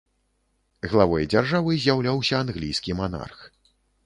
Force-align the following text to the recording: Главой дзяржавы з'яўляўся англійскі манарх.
Главой 0.93 1.27
дзяржавы 1.33 1.77
з'яўляўся 1.83 2.35
англійскі 2.47 2.91
манарх. 3.05 3.39